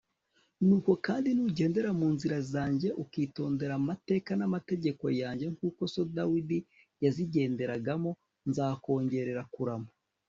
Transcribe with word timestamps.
nuko 0.67 0.91
kandi, 1.05 1.29
nugendera 1.31 1.89
mu 1.99 2.07
nzira 2.15 2.37
zanjye 2.51 2.89
ukitondera 3.03 3.73
amateka 3.81 4.31
n'amategeko 4.39 5.03
yanjye, 5.21 5.45
nk'uko 5.55 5.81
so 5.93 6.01
dawidi 6.15 6.57
yazigenderagamo, 7.03 8.11
nzakongerera 8.49 9.43
kurama 9.53 9.89